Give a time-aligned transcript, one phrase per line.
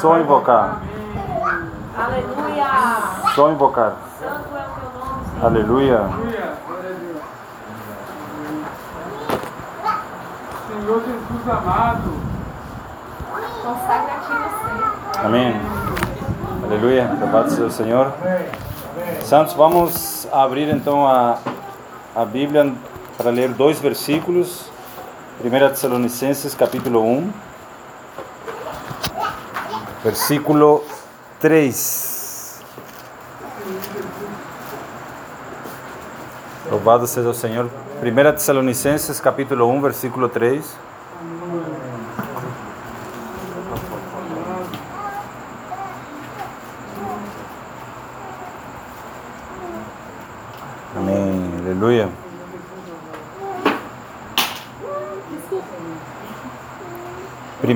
[0.00, 0.80] Só invocar.
[1.96, 2.66] Aleluia.
[3.34, 3.96] Só invocar.
[4.18, 5.46] Santo é o teu nome, Senhor.
[5.46, 6.00] Aleluia.
[10.66, 12.20] Senhor Jesus amado,
[13.62, 15.26] Consagra a ti.
[15.26, 15.60] Amém.
[16.64, 17.16] Aleluia.
[17.20, 18.12] Louvado seja o Senhor.
[19.22, 21.38] Santos, vamos abrir então a,
[22.16, 22.72] a Bíblia
[23.16, 24.70] para ler dois versículos.
[25.42, 27.32] 1 Tessalonicenses, capítulo 1,
[30.04, 30.82] versículo
[31.40, 32.60] 3.
[36.70, 37.68] Louvado seja o Senhor.
[38.02, 40.89] 1 Tessalonicenses, capítulo 1, versículo 3.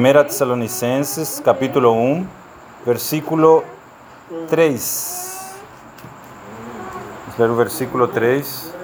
[0.05, 2.27] 1 Tessalonicenses, capítulo 1,
[2.85, 3.65] versículo
[4.51, 5.55] 3.
[7.25, 8.75] Vamos ler o versículo 3.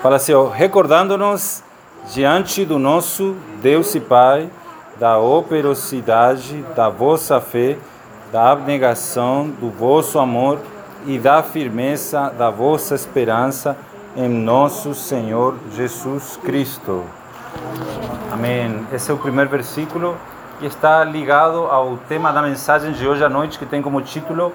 [0.00, 1.62] Fala assim: recordando-nos
[2.14, 4.48] diante do nosso Deus e Pai,
[4.98, 7.76] da operosidade da vossa fé,
[8.32, 10.58] da abnegação do vosso amor
[11.04, 13.76] e da firmeza da vossa esperança
[14.16, 17.04] em nosso Senhor Jesus Cristo.
[18.32, 18.86] Amém.
[18.90, 20.16] Esse é o primeiro versículo
[20.58, 24.50] e está ligado ao tema da mensagem de hoje à noite, que tem como título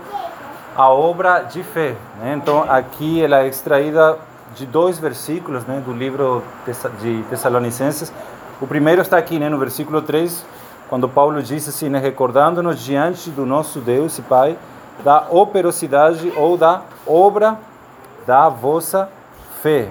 [0.76, 1.96] A Obra de Fé.
[2.34, 4.18] Então, aqui ela é extraída
[4.56, 6.44] de dois versículos né, do livro
[7.00, 8.12] de Tessalonicenses.
[8.60, 10.44] O primeiro está aqui né, no versículo 3,
[10.90, 14.58] quando Paulo diz assim, né, recordando-nos diante do nosso Deus e Pai
[15.04, 17.60] da operosidade ou da obra
[18.26, 19.08] da vossa
[19.62, 19.90] fé.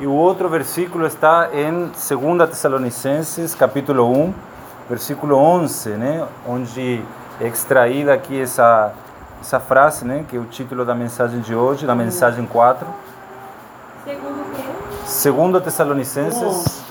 [0.00, 4.34] E o outro versículo está em 2 Tessalonicenses, capítulo 1,
[4.88, 7.00] versículo 11, né, onde
[7.40, 8.92] é extraída aqui essa,
[9.40, 12.86] essa frase, né, que é o título da mensagem de hoje, da mensagem 4.
[14.04, 14.62] Segundo o quê?
[15.30, 16.82] 2 Tessalonicenses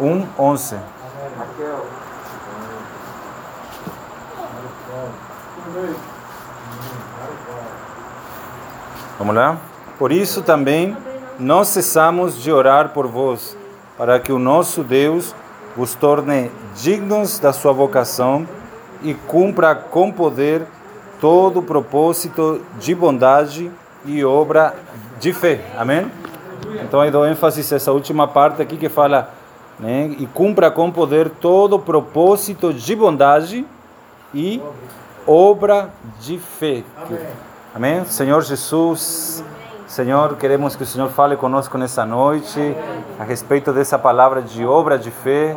[0.00, 0.76] 1, 11.
[9.16, 9.56] Vamos lá?
[9.96, 10.96] Por isso também
[11.38, 13.56] não cessamos de orar por vós,
[13.96, 15.34] para que o nosso Deus
[15.76, 18.46] vos torne dignos da sua vocação
[19.02, 20.66] e cumpra com poder
[21.20, 23.70] todo o propósito de bondade
[24.04, 24.74] e obra
[25.20, 25.60] de fé.
[25.76, 26.10] Amém?
[26.82, 29.32] Então aí dou ênfase a essa última parte aqui que fala,
[29.78, 30.14] né?
[30.18, 33.64] E cumpra com poder todo o propósito de bondade
[34.34, 34.60] e
[35.26, 35.90] obra
[36.20, 36.82] de fé.
[37.74, 38.04] Amém?
[38.04, 39.44] Senhor Jesus,
[39.88, 42.76] Senhor, queremos que o Senhor fale conosco nessa noite
[43.18, 45.56] a respeito dessa palavra de obra de fé,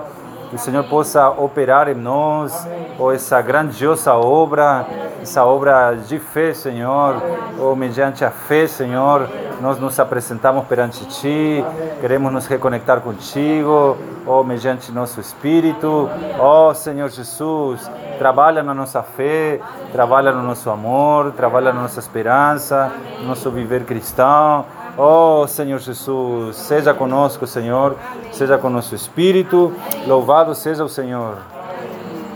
[0.50, 2.66] que o Senhor possa operar em nós,
[2.98, 4.88] ou essa grandiosa obra,
[5.22, 7.22] essa obra de fé, Senhor,
[7.60, 9.28] ou mediante a fé, Senhor,
[9.60, 11.64] nós nos apresentamos perante Ti,
[12.00, 16.10] queremos nos reconectar contigo, ou mediante nosso espírito,
[16.40, 17.82] ó Senhor Jesus,
[18.22, 19.60] trabalha na nossa fé,
[19.92, 24.64] trabalha no nosso amor, trabalha na nossa esperança, no nosso viver cristão.
[24.96, 27.96] Oh Senhor Jesus, seja conosco, Senhor,
[28.32, 29.74] seja com nosso espírito.
[30.06, 31.40] Louvado seja o Senhor.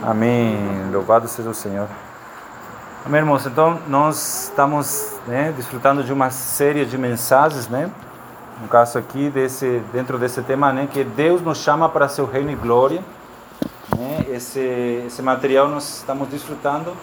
[0.02, 0.58] Amém.
[0.92, 1.88] Louvado seja o Senhor.
[3.06, 3.46] Amém, irmãos.
[3.46, 7.92] Então, nós estamos né, desfrutando de uma série de mensagens, né?
[8.60, 10.88] No caso aqui, desse, dentro desse tema, né?
[10.92, 13.04] Que Deus nos chama para seu reino e glória.
[13.98, 14.26] Né?
[14.30, 16.94] Esse, esse material nós estamos desfrutando,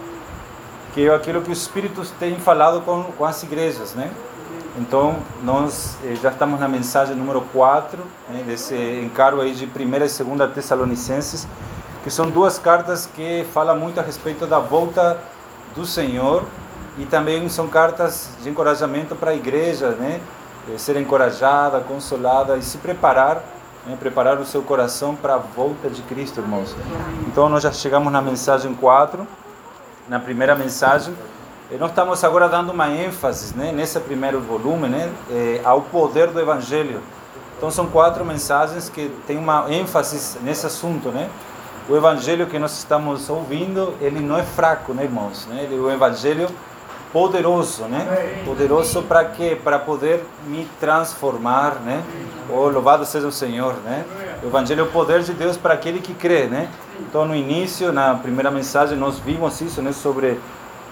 [0.94, 4.10] que é aquilo que os Espíritos têm falado com, com as igrejas, né?
[4.78, 7.98] Então, nós eh, já estamos na mensagem número 4,
[8.30, 11.46] né, desse encargo aí de 1 e 2 Tessalonicenses,
[12.02, 15.18] que são duas cartas que falam muito a respeito da volta
[15.74, 16.44] do Senhor
[16.98, 20.20] e também são cartas de encorajamento para a igreja, né?
[20.78, 23.42] Ser encorajada, consolada e se preparar,
[23.86, 23.96] né?
[23.98, 26.74] preparar o seu coração para a volta de Cristo, irmãos.
[27.26, 29.26] Então, nós já chegamos na mensagem 4,
[30.08, 31.14] na primeira mensagem,
[31.70, 36.26] e nós estamos agora dando uma ênfase né, nesse primeiro volume né, eh, ao poder
[36.26, 37.00] do Evangelho.
[37.56, 41.08] Então são quatro mensagens que têm uma ênfase nesse assunto.
[41.08, 41.30] Né?
[41.88, 45.46] O Evangelho que nós estamos ouvindo, ele não é fraco, né, irmãos?
[45.46, 45.62] Né?
[45.62, 46.50] Ele um Evangelho
[47.12, 48.42] poderoso, né?
[48.44, 49.56] Poderoso para quê?
[49.62, 52.02] Para poder me transformar, né?
[52.48, 54.04] Oh, louvado seja o Senhor, né?
[54.42, 56.68] O Evangelho é o poder de Deus para aquele que crê, né?
[57.00, 59.92] Então no início, na primeira mensagem, nós vimos isso, né?
[59.92, 60.38] Sobre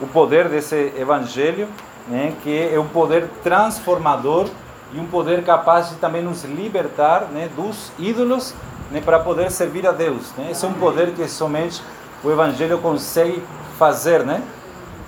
[0.01, 1.69] o poder desse evangelho,
[2.09, 4.49] né, que é um poder transformador
[4.93, 8.55] e um poder capaz de também nos libertar né, dos ídolos
[8.91, 10.33] né, para poder servir a Deus.
[10.37, 10.49] Né?
[10.51, 11.83] Esse é um poder que somente
[12.25, 13.43] o Evangelho consegue
[13.79, 14.43] fazer, né?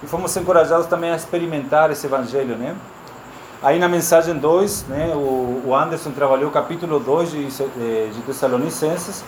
[0.03, 2.75] E fomos encorajados também a experimentar esse Evangelho, né?
[3.63, 9.25] Aí na mensagem 2, né, o, Anderson trabalhou o capítulo 2 de, de Tessalonicenses,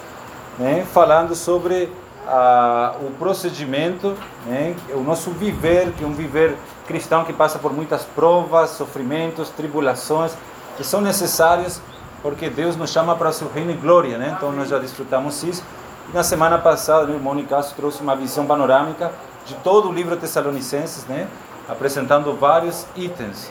[0.58, 1.88] né, falando sobre
[2.26, 7.72] ah, o procedimento, né, o nosso viver, que é um viver cristão que passa por
[7.72, 10.32] muitas provas, sofrimentos, tribulações,
[10.76, 11.80] que são necessários
[12.24, 14.34] porque Deus nos chama para o seu reino e glória, né?
[14.34, 15.62] Então nós já desfrutamos isso.
[16.08, 19.12] E na semana passada, o irmão Nicasso trouxe uma visão panorâmica
[19.46, 21.28] de todo o livro Tessalonicenses, né?
[21.68, 23.50] Apresentando vários itens.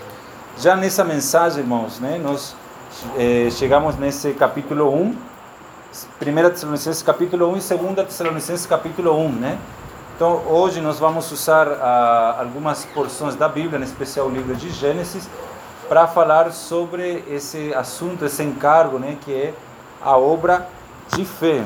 [0.58, 2.20] Já nessa mensagem, irmãos, né?
[2.22, 2.56] Nós
[3.18, 5.16] eh, chegamos nesse capítulo 1,
[6.22, 9.60] 1 Tessalonicenses capítulo 1 e 2 Tessalonicenses capítulo 1, né?
[10.16, 14.70] Então hoje nós vamos usar ah, algumas porções da Bíblia, em especial o livro de
[14.70, 15.28] Gênesis,
[15.90, 19.54] para falar sobre esse assunto, esse encargo, né, que é
[20.02, 20.68] a obra
[21.16, 21.64] de fé.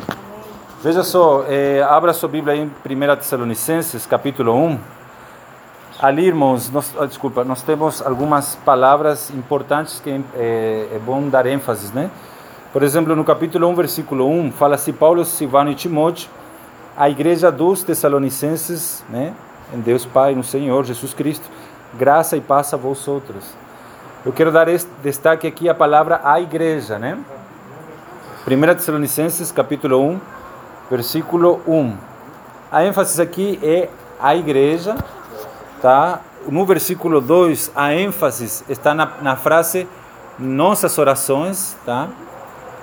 [0.79, 4.79] Veja só, é, abra sua Bíblia em 1 Tessalonicenses, capítulo 1.
[5.99, 11.47] Ali, irmãos, nós, oh, desculpa, nós temos algumas palavras importantes que é, é bom dar
[11.47, 12.11] ênfase, né?
[12.71, 16.29] Por exemplo, no capítulo 1, versículo 1, fala-se Paulo, Silvano e Timóteo,
[16.95, 19.33] a igreja dos Tessalonicenses, né?
[19.73, 21.49] Em Deus Pai, no Senhor Jesus Cristo,
[21.95, 23.45] graça e paz a vós outros.
[24.23, 24.67] Eu quero dar
[25.01, 27.17] destaque aqui a palavra a igreja, né?
[28.47, 30.36] 1 Tessalonicenses, capítulo 1,
[30.89, 31.93] versículo 1.
[32.71, 33.89] A ênfase aqui é
[34.19, 34.95] a igreja,
[35.81, 36.21] tá?
[36.49, 39.87] No versículo 2, a ênfase está na, na frase
[40.39, 42.07] nossas orações, tá?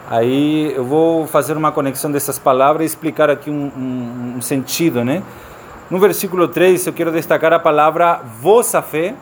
[0.09, 5.03] Aí eu vou fazer uma conexão dessas palavras e explicar aqui um, um, um sentido,
[5.05, 5.23] né?
[5.91, 9.15] No versículo 3, eu quero destacar a palavra vossa fé,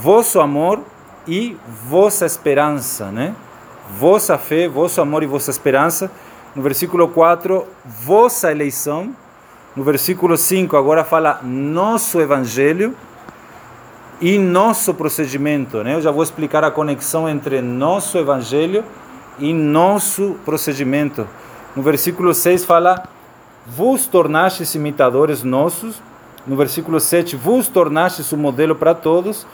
[0.00, 0.80] vosso amor
[1.26, 1.56] e
[1.88, 3.34] vossa esperança, né?
[3.98, 6.10] Vossa fé, vosso amor e vossa esperança.
[6.54, 9.16] No versículo 4, vossa eleição.
[9.74, 12.94] No versículo 5, agora fala nosso evangelho
[14.20, 15.94] e nosso procedimento, né?
[15.94, 18.84] Eu já vou explicar a conexão entre nosso evangelho
[19.38, 21.26] e nosso procedimento.
[21.74, 23.02] No versículo 6 fala
[23.66, 26.02] vos tornastes imitadores nossos.
[26.46, 29.46] No versículo 7, vos tornastes um modelo para todos.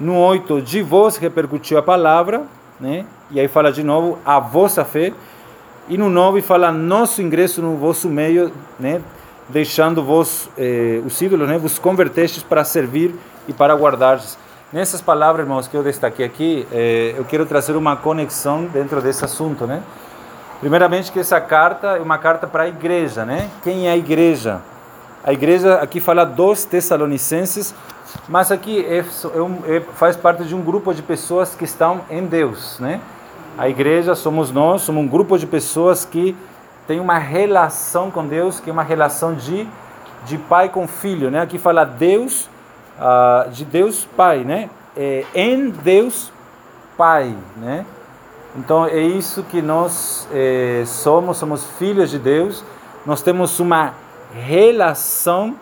[0.00, 2.42] No 8, de vós repercutiu a palavra,
[2.80, 3.06] né?
[3.30, 5.12] E aí fala de novo a vossa fé.
[5.92, 8.50] E no 9 fala nosso ingresso no vosso meio,
[8.80, 9.02] né?
[9.50, 11.58] Deixando vos, eh, os ídolos, né?
[11.58, 13.14] Vos convertestes para servir
[13.46, 14.18] e para guardar.
[14.72, 19.22] Nessas palavras, irmãos, que eu destaquei aqui, eh, eu quero trazer uma conexão dentro desse
[19.22, 19.82] assunto, né?
[20.60, 23.50] Primeiramente que essa carta é uma carta para a igreja, né?
[23.62, 24.62] Quem é a igreja?
[25.22, 27.74] A igreja aqui fala dos Tessalonicenses,
[28.30, 32.24] mas aqui é, é, é, faz parte de um grupo de pessoas que estão em
[32.24, 32.98] Deus, né?
[33.56, 36.36] A igreja somos nós, somos um grupo de pessoas que
[36.86, 39.68] tem uma relação com Deus, que é uma relação de,
[40.24, 41.40] de pai com filho, né?
[41.40, 42.48] Aqui fala Deus,
[42.98, 44.70] uh, de Deus Pai, né?
[44.96, 46.32] É, em Deus
[46.96, 47.84] Pai, né?
[48.56, 52.64] Então é isso que nós é, somos, somos filhos de Deus.
[53.06, 53.94] Nós temos uma
[54.34, 55.56] relação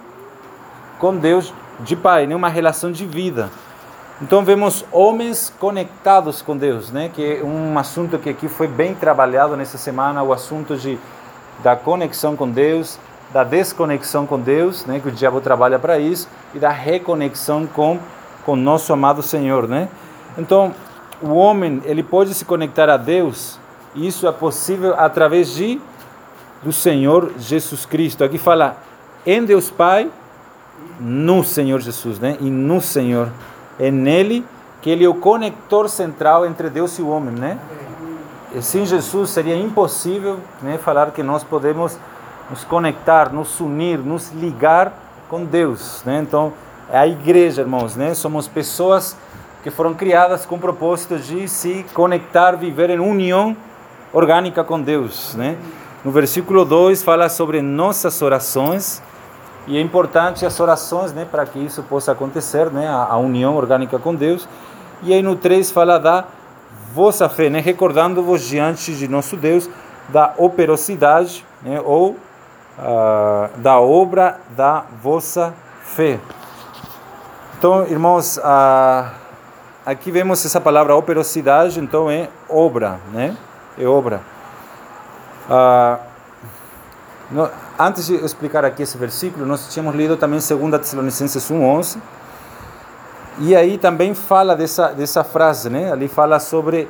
[0.99, 2.35] com Deus de pai, né?
[2.35, 3.51] uma relação de vida.
[4.23, 7.11] Então vemos homens conectados com Deus, né?
[7.13, 10.99] Que é um assunto que aqui foi bem trabalhado nessa semana, o assunto de
[11.63, 12.99] da conexão com Deus,
[13.33, 15.01] da desconexão com Deus, né?
[15.01, 17.99] Que o diabo trabalha para isso e da reconexão com
[18.45, 19.89] com nosso amado Senhor, né?
[20.37, 20.75] Então
[21.23, 23.59] o homem ele pode se conectar a Deus.
[23.95, 25.81] E isso é possível através de
[26.63, 28.23] do Senhor Jesus Cristo.
[28.23, 28.77] Aqui fala
[29.25, 30.11] em Deus Pai
[30.99, 32.37] no Senhor Jesus, né?
[32.39, 33.31] E no Senhor.
[33.81, 34.45] É nele
[34.83, 37.59] que ele é o conector central entre Deus e o homem, né?
[38.55, 41.99] E sem Jesus seria impossível, né, falar que nós podemos
[42.51, 44.93] nos conectar, nos unir, nos ligar
[45.29, 46.21] com Deus, né?
[46.23, 46.53] Então,
[46.93, 48.13] é a igreja, irmãos, né?
[48.15, 49.17] Somos pessoas
[49.63, 53.57] que foram criadas com o propósito de se conectar, viver em união
[54.13, 55.57] orgânica com Deus, né?
[56.05, 59.03] No versículo 2 fala sobre nossas orações,
[59.67, 63.57] e é importante as orações, né, para que isso possa acontecer, né, a, a, união
[63.57, 64.49] orgânica com Deus.
[65.03, 66.25] E aí no 3 fala da
[66.93, 69.69] vossa fé, né, recordando-vos diante de nosso Deus
[70.09, 72.11] da operosidade, né, ou
[72.79, 76.19] uh, da obra da vossa fé.
[77.59, 79.11] Então, irmãos, uh,
[79.85, 83.37] aqui vemos essa palavra operosidade, então é obra, né?
[83.79, 84.23] É obra.
[85.49, 85.99] Uh,
[87.31, 87.51] no,
[87.87, 91.99] antes de explicar aqui esse versículo, nós tínhamos lido também 2 Tessalonicenses 1:11.
[93.39, 95.91] E aí também fala dessa dessa frase, né?
[95.91, 96.89] Ali fala sobre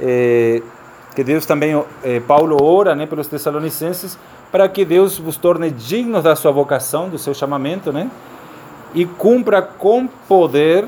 [0.00, 0.62] eh,
[1.14, 4.18] que Deus também, eh, Paulo ora né, pelos Tessalonicenses,
[4.50, 8.10] para que Deus vos torne dignos da sua vocação, do seu chamamento, né?
[8.92, 10.86] E cumpra com poder,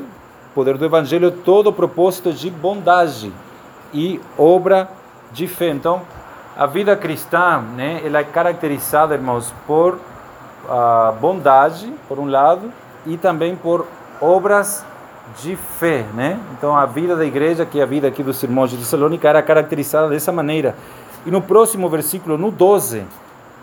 [0.54, 3.32] poder do Evangelho, todo o propósito de bondade
[3.94, 4.88] e obra
[5.32, 5.68] de fé.
[5.68, 6.02] Então,
[6.56, 9.98] a vida cristã, né, ela é caracterizada, irmãos, por
[10.68, 12.72] a bondade, por um lado,
[13.04, 13.86] e também por
[14.20, 14.84] obras
[15.40, 16.40] de fé, né?
[16.56, 19.42] Então a vida da igreja, que é a vida aqui dos irmãos de Tessalônica, era
[19.42, 20.74] caracterizada dessa maneira.
[21.24, 23.04] E no próximo versículo, no 12,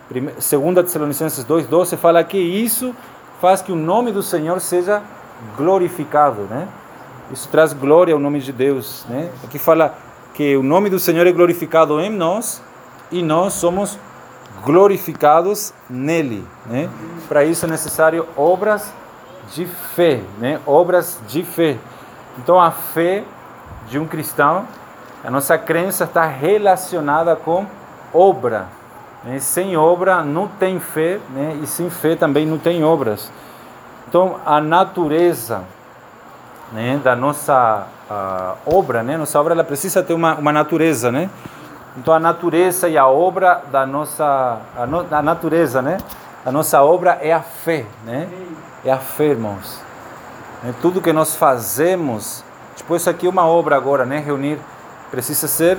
[0.09, 2.95] 2 Tessalonicenses 2:12 fala que isso
[3.41, 5.01] faz que o nome do Senhor seja
[5.57, 6.67] glorificado, né?
[7.31, 9.29] Isso traz glória ao nome de Deus, né?
[9.43, 9.95] Aqui fala
[10.33, 12.61] que o nome do Senhor é glorificado em nós
[13.13, 13.97] e nós somos
[14.65, 16.89] glorificados nele, né?
[17.29, 18.91] Para isso é necessário obras
[19.53, 20.59] de fé, né?
[20.65, 21.77] Obras de fé.
[22.39, 23.23] Então a fé
[23.87, 24.65] de um cristão,
[25.23, 27.67] a nossa crença está relacionada com
[28.11, 28.67] obra.
[29.23, 29.39] Né?
[29.39, 31.59] Sem obra não tem fé, né?
[31.61, 33.31] E sem fé também não tem obras.
[34.07, 35.63] Então a natureza,
[36.71, 36.99] né?
[37.03, 37.85] Da nossa
[38.65, 39.17] obra, né?
[39.17, 41.29] Nossa obra ela precisa ter uma, uma natureza, né?
[41.95, 45.97] Então a natureza e a obra da nossa a, no, a natureza, né?
[46.45, 48.27] A nossa obra é a fé, né?
[48.83, 49.79] É a fé, irmãos.
[50.67, 52.43] É tudo que nós fazemos,
[52.75, 54.17] tipo isso aqui é uma obra agora, né?
[54.19, 54.59] Reunir
[55.11, 55.77] precisa ser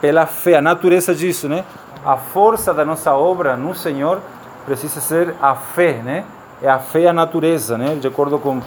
[0.00, 1.64] pela fé, a natureza disso, né?
[2.04, 4.20] A força da nossa obra no Senhor
[4.66, 6.24] precisa ser a fé, né?
[6.60, 7.94] É a fé a natureza, né?
[7.94, 8.60] De acordo com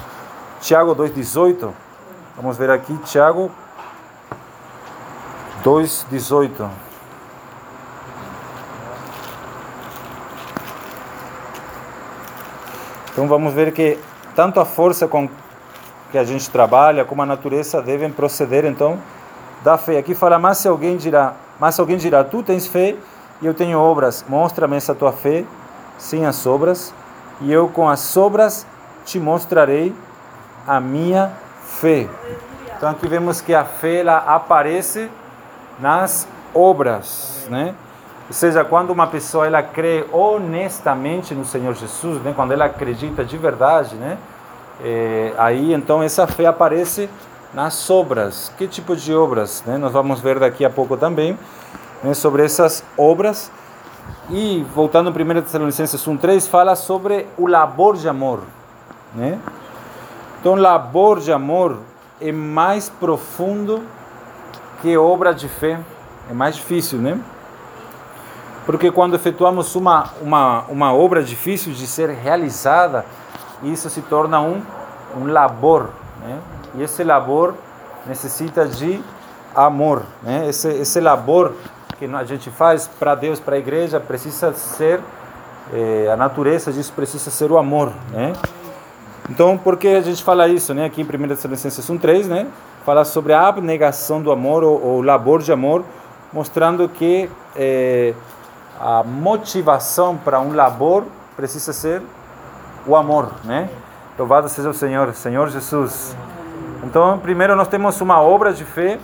[0.62, 1.74] Tiago 2:18.
[2.38, 3.52] Vamos ver aqui Tiago
[5.66, 6.70] 2:18.
[13.12, 13.98] Então vamos ver que
[14.36, 15.28] tanto a força com
[16.12, 19.00] que a gente trabalha como a natureza devem proceder então
[19.64, 19.98] da fé.
[19.98, 22.96] Aqui fala, mas se alguém dirá, mas alguém dirá, tu tens fé
[23.42, 25.46] e eu tenho obras, mostra-me essa tua fé
[25.98, 26.94] sem as obras,
[27.42, 28.68] e eu com as obras
[29.04, 29.96] te mostrarei
[30.68, 31.32] a minha
[31.64, 32.08] fé.
[32.78, 35.10] Então aqui vemos que a fé ela aparece
[35.80, 37.76] nas obras, né?
[38.28, 43.24] Ou seja, quando uma pessoa ela crê honestamente no Senhor Jesus, né, quando ela acredita
[43.24, 44.18] de verdade, né,
[44.84, 47.08] é, aí então essa fé aparece
[47.54, 48.52] nas obras.
[48.58, 49.64] Que tipo de obras?
[49.66, 49.78] Né?
[49.78, 51.38] Nós vamos ver daqui a pouco também
[52.04, 53.52] né, sobre essas obras.
[54.30, 58.42] E voltando ao 1 Tessalonicenses 1,3, fala sobre o labor de amor.
[59.14, 59.40] Né?
[60.40, 61.80] Então, labor de amor
[62.20, 63.84] é mais profundo
[64.82, 65.80] que obra de fé,
[66.30, 67.20] é mais difícil, né?
[68.66, 73.06] porque quando efetuamos uma, uma, uma obra difícil de ser realizada,
[73.62, 74.62] isso se torna um,
[75.16, 75.90] um labor,
[76.22, 76.40] né?
[76.76, 77.54] e esse labor
[78.08, 79.00] necessita de
[79.54, 80.48] amor, né?
[80.50, 81.54] esse, esse labor
[81.98, 85.00] que a gente faz para Deus, para a igreja, precisa ser,
[85.72, 88.34] eh, a natureza disso precisa ser o amor, né?
[89.30, 90.86] Então, por que a gente fala isso, né?
[90.86, 92.48] Aqui em 1 Tessalonicenses 1:3, né?
[92.86, 95.84] Fala sobre a abnegação do amor ou, o labor de amor,
[96.32, 98.14] mostrando que eh,
[98.80, 101.04] a motivação para um labor
[101.36, 102.04] precisa ser
[102.86, 103.68] o amor, né?
[104.20, 106.16] Louvado seja o Senhor, Senhor Jesus.
[106.84, 109.00] Então, primeiro nós temos uma obra de fé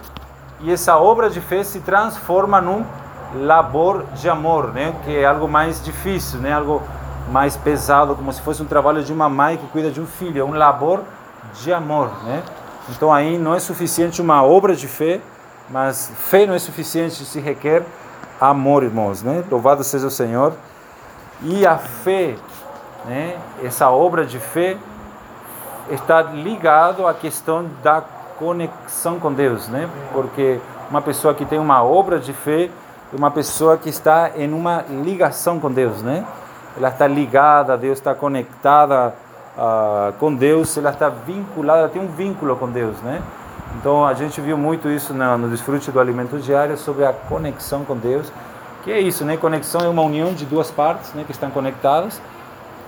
[0.60, 2.86] e essa obra de fé se transforma num
[3.34, 4.94] labor de amor, né?
[5.04, 6.54] Que é algo mais difícil, né?
[6.54, 6.84] Algo
[7.32, 10.40] mais pesado, como se fosse um trabalho de uma mãe que cuida de um filho,
[10.40, 11.00] é um labor
[11.56, 12.44] de amor, né?
[12.90, 15.22] Então aí não é suficiente uma obra de fé,
[15.70, 17.84] mas fé não é suficiente, se requer
[18.40, 19.44] amor, irmãos, né?
[19.50, 20.54] Louvado seja o Senhor.
[21.44, 22.36] E a fé,
[23.06, 23.38] né?
[23.64, 24.78] Essa obra de fé
[25.90, 28.02] está ligado à questão da
[28.38, 29.90] conexão com Deus, né?
[30.12, 30.60] Porque
[30.90, 32.70] uma pessoa que tem uma obra de fé
[33.14, 36.26] é uma pessoa que está em uma ligação com Deus, né?
[36.76, 39.14] Ela está ligada Deus, está conectada
[40.20, 43.22] com Deus, ela está vinculada, ela tem um vínculo com Deus, né?
[43.78, 47.86] Então a gente viu muito isso no, no desfrute do alimento diário sobre a conexão
[47.86, 48.32] com Deus,
[48.84, 49.38] que é isso, né?
[49.38, 51.24] Conexão é uma união de duas partes, né?
[51.26, 52.22] Que estão conectadas,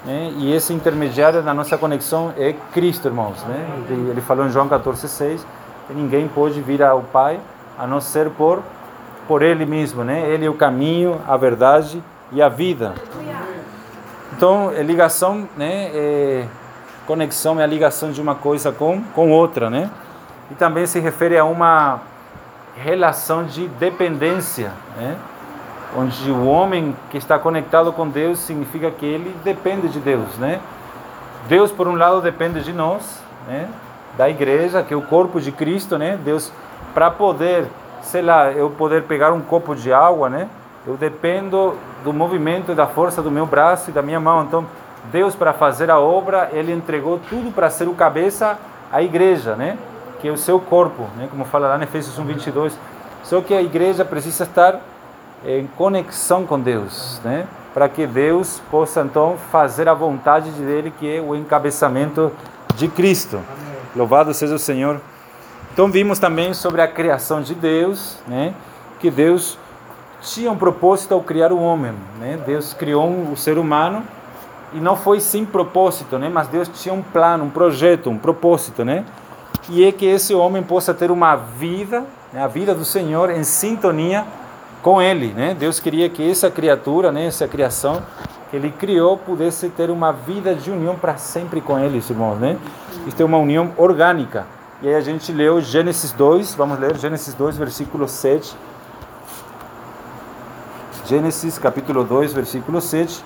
[0.05, 0.31] né?
[0.37, 3.85] E esse intermediário da nossa conexão é Cristo, irmãos, né?
[3.89, 5.45] Ele, ele falou em João 14:6
[5.87, 7.39] que ninguém pode vir ao Pai
[7.77, 8.61] a não ser por
[9.27, 10.29] por Ele mesmo, né?
[10.29, 12.93] Ele é o caminho, a verdade e a vida.
[14.35, 15.91] Então, é ligação, né?
[15.93, 16.45] É,
[17.05, 19.89] conexão é a ligação de uma coisa com com outra, né?
[20.53, 22.01] e também se refere a uma
[22.75, 25.17] relação de dependência, né?
[25.95, 30.59] onde o homem que está conectado com Deus significa que ele depende de Deus, né?
[31.47, 33.69] Deus por um lado depende de nós, né?
[34.17, 36.17] Da igreja, que é o corpo de Cristo, né?
[36.23, 36.51] Deus
[36.95, 37.67] para poder
[38.01, 40.49] sei lá, eu poder pegar um copo de água, né?
[40.85, 44.43] Eu dependo do movimento e da força do meu braço e da minha mão.
[44.43, 44.65] Então,
[45.11, 48.57] Deus para fazer a obra, ele entregou tudo para ser o cabeça
[48.91, 49.77] à igreja, né?
[50.19, 51.27] Que é o seu corpo, né?
[51.29, 52.73] Como fala lá em Efésios 1:22.
[53.23, 54.81] Só que a igreja precisa estar
[55.45, 57.47] em conexão com Deus, né?
[57.73, 62.31] Para que Deus possa então fazer a vontade dele, que é o encabeçamento
[62.75, 63.39] de Cristo.
[63.95, 64.99] Louvado seja o Senhor.
[65.73, 68.53] Então vimos também sobre a criação de Deus, né?
[68.99, 69.57] Que Deus
[70.23, 72.39] tinha um propósito ao criar o homem, né?
[72.45, 74.03] Deus criou o ser humano
[74.73, 76.29] e não foi sem propósito, né?
[76.29, 79.05] Mas Deus tinha um plano, um projeto, um propósito, né?
[79.69, 82.41] E é que esse homem possa ter uma vida, né?
[82.41, 84.25] a vida do Senhor em sintonia
[84.81, 85.55] com Ele, né?
[85.57, 87.27] Deus queria que essa criatura, né?
[87.27, 88.01] Essa criação
[88.49, 92.57] que Ele criou pudesse ter uma vida de união para sempre com Ele, irmãos, né?
[93.05, 94.45] Isto é uma união orgânica.
[94.81, 98.55] E aí a gente leu Gênesis 2, vamos ler Gênesis 2, versículo 7.
[101.05, 103.25] Gênesis capítulo 2, versículo 7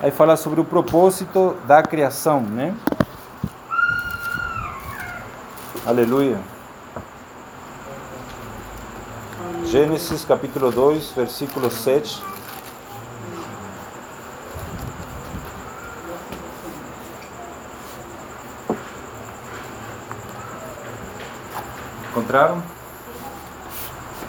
[0.00, 2.74] aí fala sobre o propósito da criação, né?
[5.84, 6.38] Aleluia.
[9.64, 12.22] Gênesis capítulo 2, versículo 7.
[22.10, 22.62] Encontraram?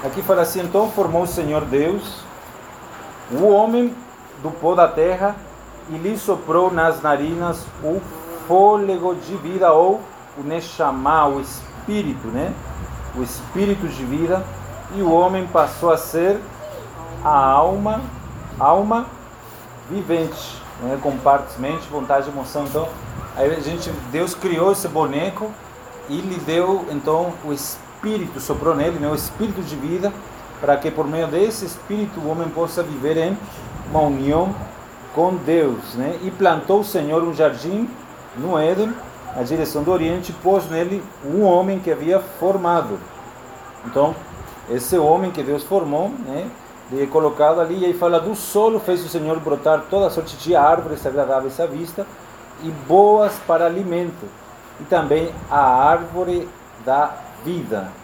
[0.03, 2.27] Aqui fala assim: então formou o Senhor Deus
[3.31, 3.93] o homem
[4.41, 5.35] do pó da terra
[5.89, 8.01] e lhe soprou nas narinas o
[8.47, 10.01] fôlego de vida ou
[10.37, 12.53] o Neshama, o espírito, né?
[13.15, 14.43] O espírito de vida
[14.95, 16.39] e o homem passou a ser
[17.23, 18.01] a alma,
[18.59, 19.05] alma
[19.89, 20.97] vivente, né?
[21.01, 22.65] com partes, mente, vontade emoção.
[22.65, 22.87] Então,
[23.35, 25.51] aí a gente, Deus criou esse boneco
[26.07, 29.09] e lhe deu então o espírito, soprou nele, né?
[29.09, 30.13] o espírito de vida,
[30.59, 33.37] para que por meio desse espírito o homem possa viver em
[33.89, 34.53] uma união
[35.13, 36.19] com Deus, né?
[36.21, 37.89] E plantou o Senhor um jardim
[38.37, 38.93] no Éden,
[39.35, 42.99] na direção do Oriente, pôs nele um homem que havia formado.
[43.85, 44.15] Então,
[44.69, 46.49] esse homem que Deus formou, né?
[46.91, 50.35] E é colocado ali, e aí fala: do solo fez o Senhor brotar toda sorte
[50.37, 52.05] de árvores agradáveis à vista
[52.63, 54.27] e boas para alimento,
[54.79, 56.47] e também a árvore
[56.85, 57.98] da vida.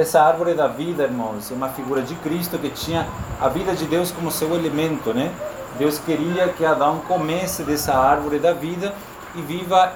[0.00, 3.06] Essa árvore da vida, irmãos, é uma figura de Cristo que tinha
[3.40, 5.30] a vida de Deus como seu elemento, né?
[5.78, 8.92] Deus queria que Adão comece dessa árvore da vida
[9.34, 9.92] e viva,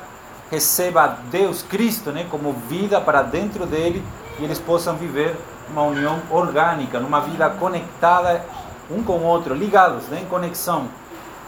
[0.49, 4.03] receba Deus, Cristo, né, como vida para dentro dele
[4.39, 5.37] e eles possam viver
[5.69, 8.45] uma união orgânica, numa vida conectada
[8.89, 10.87] um com o outro, ligados, né, em conexão.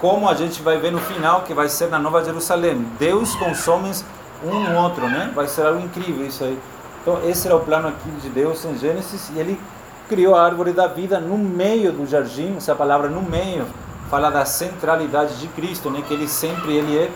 [0.01, 2.87] Como a gente vai ver no final, que vai ser na Nova Jerusalém.
[2.99, 3.37] Deus
[3.69, 4.05] homens
[4.45, 5.33] um no outro, né?
[5.35, 6.59] Vai ser algo incrível isso aí.
[7.07, 9.61] Então, esse era o plano aqui de Deus em Gênesis e ele
[10.09, 13.64] criou a árvore da vida no meio do jardim, essa palavra no meio
[14.11, 16.03] fala da centralidade de Cristo, né?
[16.03, 17.09] Que ele sempre ele é,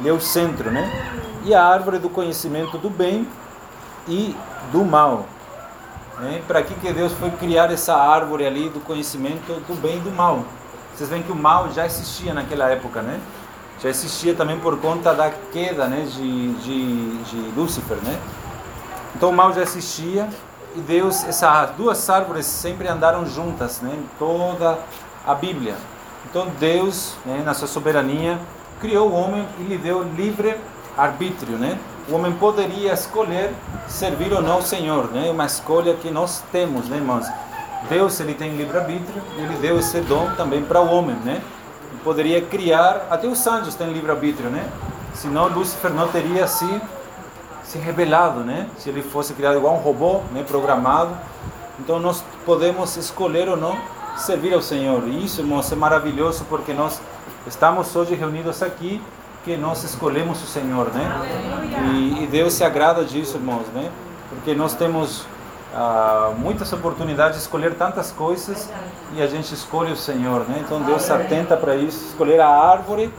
[0.00, 0.90] ele é o centro, né?
[1.44, 3.28] E a árvore do conhecimento do bem
[4.08, 4.34] e
[4.72, 5.26] do mal.
[6.18, 6.42] Né?
[6.48, 10.10] Para que que Deus foi criar essa árvore ali do conhecimento do bem e do
[10.10, 10.44] mal?
[10.96, 13.20] Vocês veem que o mal já existia naquela época, né?
[13.80, 18.18] Já existia também por conta da queda, né, de, de, de Lúcifer, né?
[19.14, 20.28] Então o mal já existia
[20.76, 23.92] e Deus, essas duas árvores sempre andaram juntas, né?
[23.94, 24.78] Em toda
[25.26, 25.74] a Bíblia.
[26.28, 28.38] Então Deus, né, na sua soberania,
[28.80, 30.56] criou o homem e lhe deu livre
[30.96, 31.78] arbítrio, né?
[32.08, 33.52] O homem poderia escolher
[33.86, 35.28] servir ou não ao Senhor, né?
[35.28, 37.26] É uma escolha que nós temos, né, irmãos?
[37.88, 41.40] Deus ele tem livre arbítrio ele deu esse dom também para o homem, né?
[41.90, 44.68] Ele poderia criar, até os anjos têm livre arbítrio, né?
[45.14, 46.80] Senão Lúcifer não teria se
[47.68, 48.66] se rebelado, né?
[48.78, 51.14] Se ele fosse criado igual um robô, né, programado.
[51.78, 53.76] Então nós podemos escolher ou não
[54.16, 55.06] servir ao Senhor.
[55.06, 56.98] E isso, irmãos, é maravilhoso porque nós
[57.46, 59.02] estamos hoje reunidos aqui
[59.44, 61.20] que nós escolhemos o Senhor, né?
[61.92, 63.90] E, e Deus se agrada disso, irmãos, né?
[64.30, 65.26] Porque nós temos
[65.74, 68.70] ah, muitas oportunidades de escolher tantas coisas
[69.12, 70.62] e a gente escolhe o Senhor, né?
[70.64, 73.12] Então Deus se atenta para isso, escolher a árvore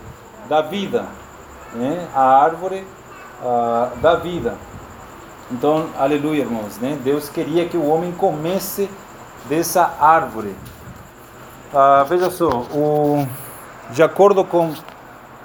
[0.49, 1.05] da vida,
[1.75, 2.07] né?
[2.15, 2.83] A árvore
[4.01, 4.55] da vida.
[5.51, 6.97] Então, aleluia, irmãos, né?
[7.03, 8.89] Deus queria que o homem comesse
[9.47, 10.55] dessa árvore.
[11.73, 13.27] Ah, veja só, o,
[13.91, 14.73] de acordo com.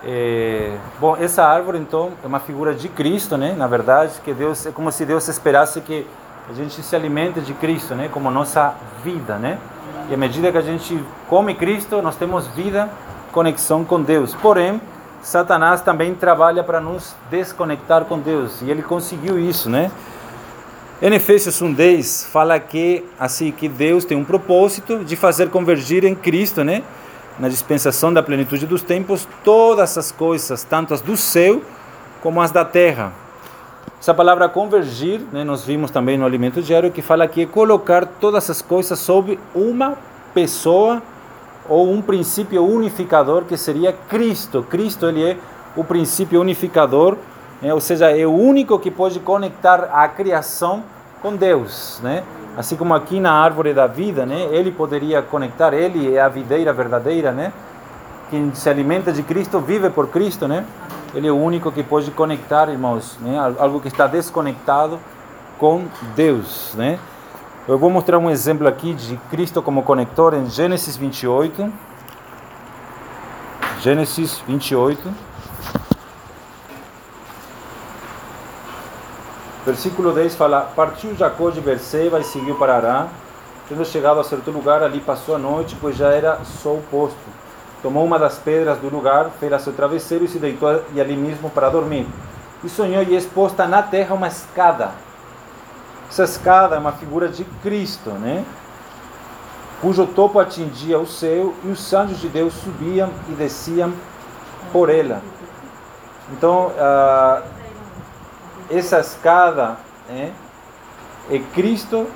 [0.07, 3.55] É, bom, essa árvore então é uma figura de Cristo, né?
[3.57, 6.07] Na verdade, que Deus é como se Deus esperasse que
[6.51, 8.11] a gente se alimente de Cristo, né?
[8.13, 9.59] Como nossa vida, né?
[10.11, 12.91] E à medida que a gente come Cristo, nós temos vida,
[13.33, 14.35] conexão com Deus.
[14.35, 14.79] Porém,
[15.25, 19.91] Satanás também trabalha para nos desconectar com Deus e ele conseguiu isso, né?
[21.01, 26.15] Em Efésios 1:10 fala que assim que Deus tem um propósito de fazer convergir em
[26.15, 26.83] Cristo, né?
[27.39, 31.63] Na dispensação da plenitude dos tempos, todas as coisas, tanto as do céu
[32.23, 33.11] como as da terra.
[33.99, 38.05] Essa palavra convergir, né, nós vimos também no alimento diário que fala que é colocar
[38.05, 39.97] todas as coisas sob uma
[40.35, 41.03] pessoa
[41.69, 44.63] ou um princípio unificador que seria Cristo.
[44.63, 45.37] Cristo ele é
[45.77, 47.17] o princípio unificador,
[47.61, 50.83] né, ou seja, é o único que pode conectar a criação
[51.23, 52.23] com Deus, né?
[52.57, 54.49] Assim como aqui na árvore da vida, né?
[54.53, 57.53] Ele poderia conectar, ele é a videira verdadeira, né?
[58.31, 60.65] Quem se alimenta de Cristo vive por Cristo, né?
[61.15, 63.39] Ele é o único que pode conectar, irmãos, né?
[63.59, 65.01] Algo que está desconectado
[65.59, 66.99] com Deus, né?
[67.67, 71.73] Eu vou mostrar um exemplo aqui de Cristo como conector em Gênesis 28.
[73.81, 75.11] Gênesis 28.
[79.65, 83.07] Versículo 10 fala: Partiu Jacó de Berseba e seguiu para Arã.
[83.67, 87.17] Tendo chegado a certo lugar, ali passou a noite, pois já era sol posto.
[87.83, 91.49] Tomou uma das pedras do lugar, fez seu travesseiro e se deitou e ali mesmo
[91.49, 92.07] para dormir.
[92.63, 94.91] E sonhou e exposta na terra uma escada.
[96.15, 98.45] Essa escada é uma figura de Cristo, né?
[99.81, 103.93] Cujo topo atingia o céu e os anjos de Deus subiam e desciam
[104.73, 105.21] por ela.
[106.31, 107.43] Então, uh,
[108.71, 109.77] essa escada
[110.09, 110.33] né,
[111.29, 112.07] é Cristo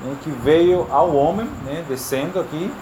[0.00, 2.72] né, que veio ao homem, né, descendo aqui,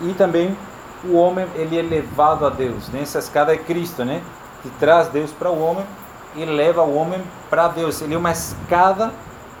[0.00, 0.58] e também
[1.04, 2.88] o homem ele é levado a Deus.
[2.88, 3.02] Né?
[3.02, 4.20] Essa escada é Cristo, né,
[4.64, 5.86] que traz Deus para o homem
[6.34, 8.02] e leva o homem para Deus.
[8.02, 9.12] Ele é uma escada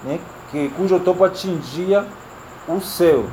[0.02, 0.18] né,
[0.50, 2.04] que, cujo topo atingia
[2.66, 3.24] o céu.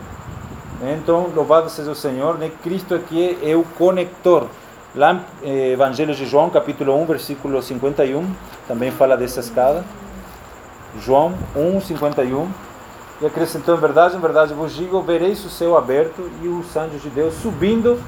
[0.80, 1.00] Né?
[1.02, 2.52] Então, louvado seja o Senhor, né?
[2.64, 4.48] Cristo aqui é o conector.
[4.94, 8.26] Lá eh, Evangelho de João, capítulo 1, versículo 51,
[8.68, 9.84] também fala dessa escada.
[11.02, 12.50] João 1, 51.
[13.22, 17.02] E acrescentou: Em verdade, em verdade vos digo: vereis o céu aberto e os anjos
[17.02, 18.02] de Deus subindo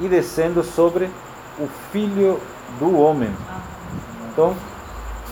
[0.00, 1.10] e descendo sobre
[1.58, 2.40] o Filho
[2.78, 3.30] do Homem.
[4.32, 4.56] Então,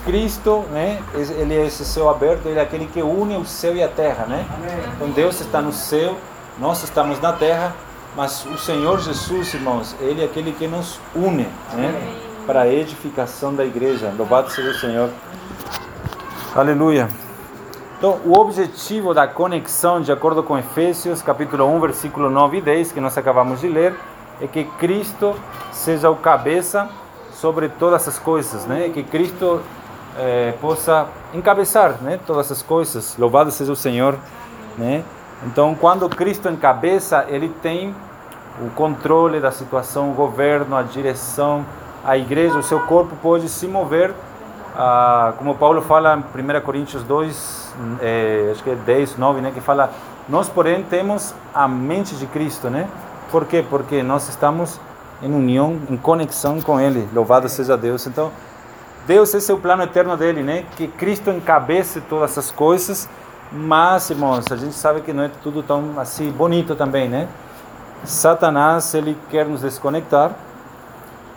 [0.05, 3.83] Cristo, né, ele é esse céu aberto, ele é aquele que une o céu e
[3.83, 4.47] a terra, né?
[4.97, 6.17] Então Deus está no céu,
[6.59, 7.75] nós estamos na terra,
[8.17, 13.55] mas o Senhor Jesus, irmãos, ele é aquele que nos une, né, para a edificação
[13.55, 14.13] da igreja.
[14.17, 15.11] Louvado seja o Senhor.
[16.55, 17.09] Aleluia.
[17.99, 22.93] Então, o objetivo da conexão, de acordo com Efésios, capítulo 1, versículo 9 e 10,
[22.93, 23.95] que nós acabamos de ler,
[24.41, 25.37] é que Cristo
[25.71, 26.89] seja o cabeça
[27.33, 28.91] sobre todas as coisas, né?
[28.93, 29.61] Que Cristo
[30.19, 32.19] eh, possa encabeçar, né?
[32.27, 33.17] Todas as coisas.
[33.19, 34.17] Louvado seja o Senhor,
[34.77, 35.05] né?
[35.47, 37.95] Então, quando Cristo encabeça, ele tem
[38.61, 41.65] o controle da situação, o governo, a direção,
[42.05, 44.15] a igreja, o seu corpo pode se mover,
[44.77, 49.51] ah, como Paulo fala em 1 Coríntios 2, eh, acho que é 10, 9, né,
[49.53, 49.91] que fala:
[50.29, 52.89] Nós, porém, temos a mente de Cristo, né?
[53.31, 53.65] Por quê?
[53.69, 54.81] Porque nós estamos
[55.23, 57.09] em união, em conexão com Ele.
[57.13, 58.07] Louvado seja Deus.
[58.07, 58.31] Então,
[59.11, 60.65] Deus, esse é o plano eterno dele, né?
[60.77, 63.09] Que Cristo encabece todas essas coisas,
[63.51, 67.27] mas, irmãos, a gente sabe que não é tudo tão assim bonito também, né?
[68.05, 70.31] Satanás, ele quer nos desconectar.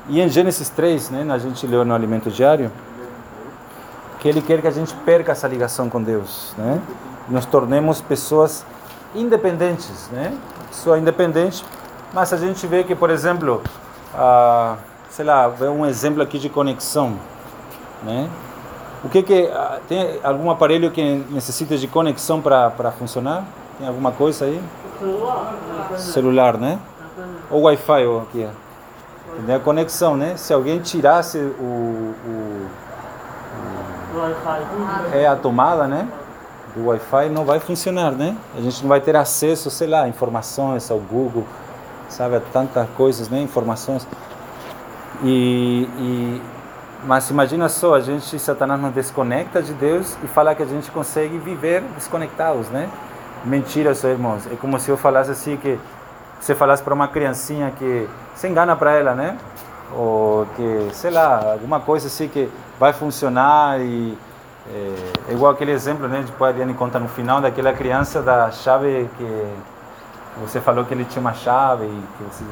[0.08, 2.72] E em Gênesis 3, né, a gente leu no alimento diário,
[4.20, 6.80] que ele quer que a gente perca essa ligação com Deus, né?
[7.28, 8.64] Nos tornemos pessoas
[9.16, 10.32] independentes, né?
[10.70, 11.66] Pessoa independente,
[12.14, 13.64] mas a gente vê que, por exemplo,
[14.14, 14.76] ah,
[15.10, 17.18] sei lá, um exemplo aqui de conexão,
[18.04, 18.30] né?
[19.04, 23.46] O que que ah, tem algum aparelho que necessita de conexão para para funcionar?
[23.78, 24.62] Tem alguma coisa aí?
[25.98, 26.80] Celular, né?
[27.50, 29.56] Ou Wi-Fi ou aqui, é.
[29.56, 30.38] A conexão, né?
[30.38, 32.84] Se alguém tirasse o, o, o
[35.14, 36.08] é a tomada, né?
[36.76, 38.38] Do Wi-Fi não vai funcionar, né?
[38.58, 41.46] A gente não vai ter acesso, sei lá, a informações ao Google,
[42.10, 43.42] sabe, a tantas coisas, né?
[43.42, 44.08] Informações.
[45.24, 46.42] E, e
[47.06, 50.90] mas imagina só, a gente, Satanás nos desconecta de Deus e fala que a gente
[50.92, 52.90] consegue viver desconectados, né?
[53.44, 54.48] Mentira, seus irmãos.
[54.52, 55.78] É como se eu falasse assim que
[56.40, 59.38] você falasse para uma criancinha que se engana para ela, né?
[59.94, 64.18] Ou que, sei lá, alguma coisa assim que vai funcionar e
[64.70, 66.24] é, é igual aquele exemplo, né?
[66.26, 69.54] Depois a Ariane conta no final daquela criança da chave que
[70.42, 72.44] você falou que ele tinha uma chave e que você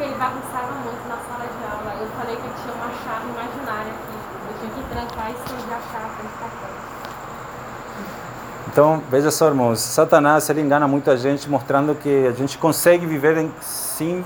[0.00, 1.94] é muito na sala de aula.
[2.00, 4.16] Eu falei que tinha uma chave imaginária aqui.
[4.48, 6.08] Eu tinha que trancar e esconder a chave
[6.38, 6.70] para ficar
[8.72, 13.36] Então, veja só, irmãos, Satanás ele engana muita gente mostrando que a gente consegue viver
[13.36, 14.24] em,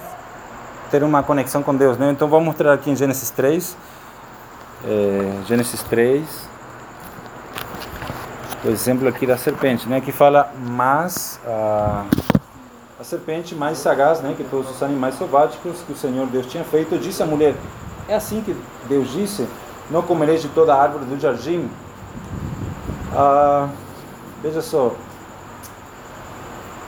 [0.90, 2.10] ter uma conexão com Deus, né?
[2.10, 3.74] Então, vamos mostrar aqui em Gênesis 3.
[4.84, 6.48] É, Gênesis 3.
[8.66, 10.02] o exemplo aqui da serpente, né?
[10.02, 12.04] Que fala, mas a,
[13.00, 14.34] a serpente mais sagaz, né?
[14.36, 17.54] Que todos os animais selváticos que o Senhor Deus tinha feito, disse à mulher:
[18.06, 18.54] É assim que
[18.90, 19.48] Deus disse:
[19.90, 21.66] Não comereis de toda a árvore do jardim.
[23.16, 23.68] Ah,
[24.44, 24.92] veja só,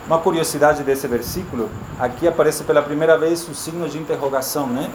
[0.05, 4.91] uma curiosidade desse versículo, aqui aparece pela primeira vez o signo de interrogação, né?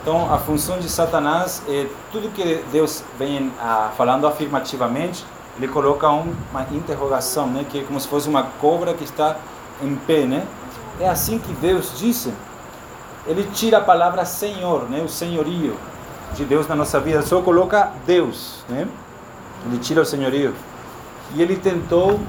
[0.00, 5.26] Então, a função de Satanás é tudo que Deus vem ah, falando afirmativamente,
[5.58, 7.66] ele coloca um, uma interrogação, né?
[7.68, 9.36] Que é como se fosse uma cobra que está
[9.82, 10.46] em pé, né?
[11.00, 12.32] É assim que Deus disse.
[13.26, 15.02] Ele tira a palavra Senhor, né?
[15.02, 15.76] O senhorio
[16.32, 18.86] de Deus na nossa vida, só coloca Deus, né?
[19.66, 20.54] Ele tira o senhorio.
[21.34, 22.20] E ele tentou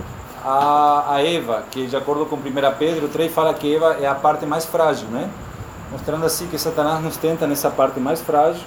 [0.43, 2.39] a, a Eva, que de acordo com 1
[2.77, 5.29] Pedro 3 fala que Eva é a parte mais frágil, né?
[5.91, 8.63] Mostrando assim que Satanás nos tenta nessa parte mais frágil.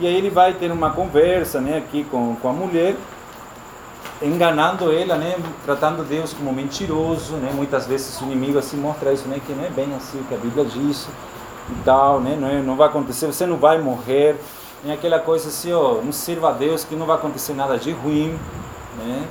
[0.00, 2.96] E aí ele vai ter uma conversa, né, aqui com, com a mulher,
[4.22, 7.50] enganando ela, né, tratando Deus como mentiroso, né?
[7.54, 10.38] Muitas vezes o inimigo assim mostra isso, né, que não é bem assim que a
[10.38, 11.06] Bíblia diz
[11.68, 12.36] e tal, né?
[12.38, 14.36] Não, é, não vai acontecer, você não vai morrer.
[14.82, 17.92] Tem aquela coisa assim, ó, não sirva a Deus que não vai acontecer nada de
[17.92, 18.38] ruim,
[18.98, 19.26] né?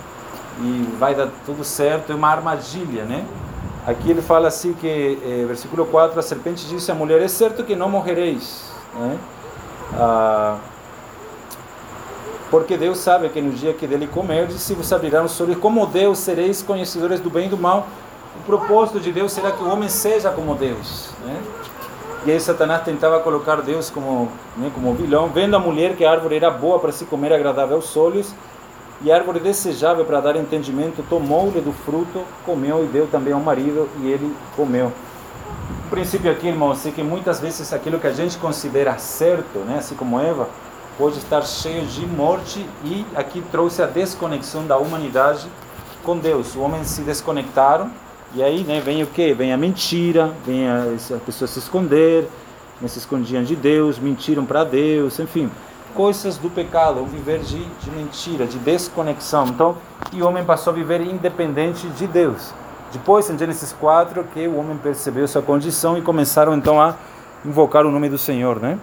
[0.62, 3.26] E vai dar tudo certo, é uma armadilha, né?
[3.88, 4.88] Aqui ele fala assim que,
[5.24, 9.18] eh, versículo 4, a serpente disse à mulher, é certo que não morrereis, né?
[9.94, 10.58] Ah,
[12.50, 15.86] porque Deus sabe que no dia que dele comerdes, se vos abrirão os olhos, como
[15.86, 17.88] Deus sereis conhecedores do bem e do mal.
[18.42, 21.42] O propósito de Deus será que o homem seja como Deus, né?
[22.26, 26.12] E aí Satanás tentava colocar Deus como, né, como vilão, vendo a mulher que a
[26.12, 28.34] árvore era boa para se comer, agradável aos olhos,
[29.02, 33.88] e árvore desejável para dar entendimento, tomou-lhe do fruto, comeu e deu também ao marido,
[34.02, 34.92] e ele comeu.
[35.86, 39.78] O princípio aqui, irmãos, é que muitas vezes aquilo que a gente considera certo, né,
[39.80, 40.50] assim como Eva,
[40.98, 45.48] pode estar cheio de morte, e aqui trouxe a desconexão da humanidade
[46.04, 46.50] com Deus.
[46.50, 47.90] Os homens se desconectaram,
[48.36, 49.34] e aí né, vem o que?
[49.34, 50.84] Vem a mentira, vem a,
[51.16, 52.28] a pessoa se esconder,
[52.82, 55.50] né, se escondiam de Deus, mentiram para Deus, enfim
[55.96, 59.48] coisas do pecado, o viver de, de mentira, de desconexão.
[59.48, 59.78] Então,
[60.14, 62.54] o homem passou a viver independente de Deus.
[62.92, 66.96] Depois, em Gênesis 4, que o homem percebeu sua condição e começaram então a
[67.46, 68.78] invocar o nome do Senhor, né?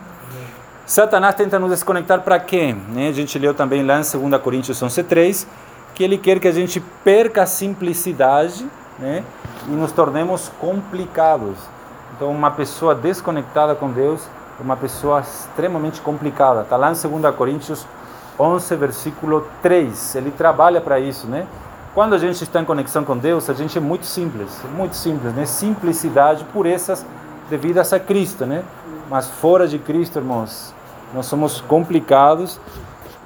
[0.86, 2.76] Satanás tenta nos desconectar para quê?
[2.90, 3.08] Né?
[3.08, 5.46] A gente leu também lá em 2 Coríntios 11:3
[5.96, 8.64] que ele quer que a gente perca a simplicidade,
[8.98, 9.24] né?
[9.66, 11.56] E nos tornemos complicados.
[12.14, 14.20] Então, uma pessoa desconectada com Deus
[14.60, 16.62] uma pessoa extremamente complicada.
[16.62, 17.86] Está lá em 2 Coríntios
[18.38, 20.16] 11, versículo 3.
[20.16, 21.46] Ele trabalha para isso, né?
[21.94, 25.32] Quando a gente está em conexão com Deus, a gente é muito simples, muito simples,
[25.32, 25.46] né?
[25.46, 27.06] Simplicidade, purezas
[27.48, 28.62] devidas a Cristo, né?
[29.08, 30.74] Mas fora de Cristo, irmãos,
[31.14, 32.60] nós somos complicados.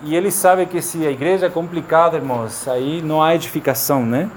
[0.03, 4.31] E ele sabe que se a igreja é complicada, irmãos, aí não há edificação, né?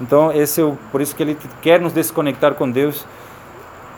[0.00, 3.04] Então, esse é o, por isso que ele quer nos desconectar com Deus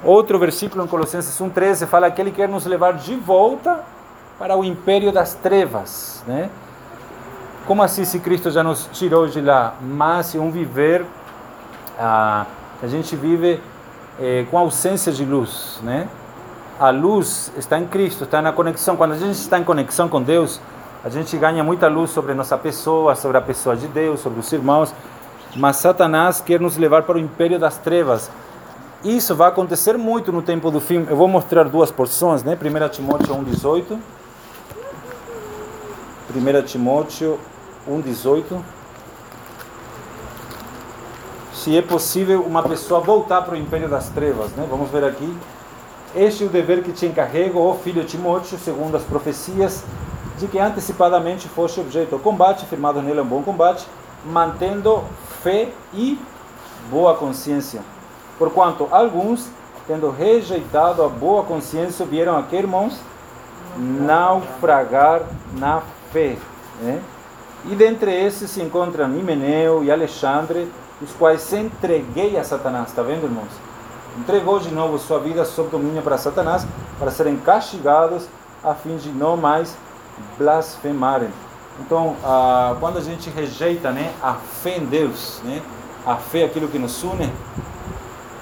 [0.05, 3.81] Outro versículo em Colossenses 1,13 fala que ele quer nos levar de volta
[4.39, 6.25] para o império das trevas.
[6.27, 6.51] Né?
[7.67, 9.75] Como assim se Cristo já nos tirou de lá?
[9.81, 11.07] Mas é um viver,
[11.99, 12.47] ah,
[12.83, 13.61] a gente vive
[14.21, 15.79] eh, com ausência de luz.
[15.85, 16.09] Né?
[16.81, 18.97] A luz está em Cristo, está na conexão.
[18.97, 20.61] Quando a gente está em conexão com Deus,
[21.05, 24.53] a gente ganha muita luz sobre nossa pessoa, sobre a pessoa de Deus, sobre os
[24.53, 24.93] irmãos.
[25.55, 28.29] Mas Satanás quer nos levar para o império das trevas
[29.05, 31.05] isso vai acontecer muito no tempo do fim.
[31.09, 32.57] Eu vou mostrar duas porções, né?
[32.57, 33.99] 1 Timóteo 1,18.
[36.35, 37.39] 1 Timóteo
[37.89, 38.61] 1,18.
[41.53, 44.67] Se é possível uma pessoa voltar para o império das trevas, né?
[44.71, 45.37] Vamos ver aqui.
[46.15, 49.83] Este é o dever que te encarrego, ó filho Timóteo, segundo as profecias,
[50.39, 53.87] de que antecipadamente foste objeto do combate, firmado nele um bom combate,
[54.25, 55.03] mantendo
[55.43, 56.21] fé e
[56.91, 57.81] boa consciência
[58.43, 59.49] Porquanto alguns,
[59.87, 62.99] tendo rejeitado a boa consciência, vieram aqui, irmãos,
[63.79, 65.23] naufragar
[65.57, 65.81] na
[66.13, 66.37] fé.
[66.81, 67.01] Né?
[67.67, 70.69] E dentre esses se encontram Himeneu e Alexandre,
[71.01, 72.89] os quais se entreguei a Satanás.
[72.89, 73.53] Está vendo, irmãos?
[74.19, 76.67] Entregou de novo sua vida sob domínio para Satanás,
[76.99, 78.27] para serem castigados,
[78.65, 79.77] a fim de não mais
[80.37, 81.31] blasfemarem.
[81.79, 85.63] Então, ah, quando a gente rejeita né, a fé em Deus, né,
[86.05, 87.33] a fé é aquilo que nos une,